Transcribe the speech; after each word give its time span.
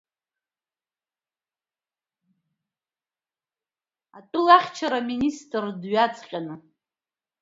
Атәылахьчара 4.17 4.99
аминистрдҩаҵҟьаны. 5.03 6.55